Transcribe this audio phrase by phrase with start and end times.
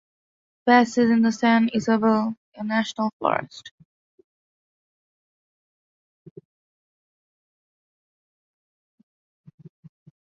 [0.65, 3.71] The pass is in the San Isabel National Forest.